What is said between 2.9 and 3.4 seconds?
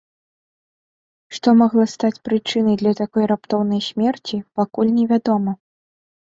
такой